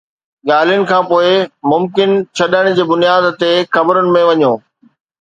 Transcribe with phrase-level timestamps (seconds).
[0.49, 1.29] ڳالهين کانپوءِ
[1.73, 2.09] ممڪن
[2.39, 4.53] ڇڏڻ جي بنياد تي خبرن ۾ نه وڃو